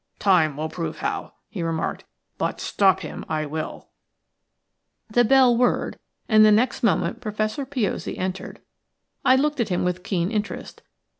[0.17, 2.05] "Time will prove how," he remarked;
[2.39, 3.91] "but stop him I wilL"
[5.11, 8.61] The bell whirred, and the next moment Professor Piozzi entered.
[9.23, 10.81] I looked at him with keen interest.